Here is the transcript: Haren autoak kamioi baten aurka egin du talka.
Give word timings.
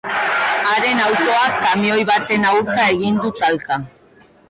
Haren 0.69 1.03
autoak 1.09 1.61
kamioi 1.67 2.01
baten 2.13 2.51
aurka 2.55 2.91
egin 2.97 3.25
du 3.27 3.37
talka. 3.45 3.83